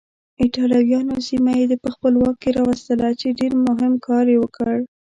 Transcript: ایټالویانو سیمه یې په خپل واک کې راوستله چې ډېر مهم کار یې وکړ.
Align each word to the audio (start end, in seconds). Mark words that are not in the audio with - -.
ایټالویانو 0.41 1.15
سیمه 1.27 1.53
یې 1.59 1.77
په 1.83 1.89
خپل 1.95 2.13
واک 2.21 2.35
کې 2.41 2.49
راوستله 2.59 3.09
چې 3.19 3.37
ډېر 3.39 3.51
مهم 3.67 3.93
کار 4.05 4.25
یې 4.33 4.37
وکړ. 4.41 4.71